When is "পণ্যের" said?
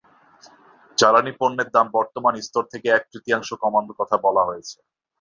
1.39-1.69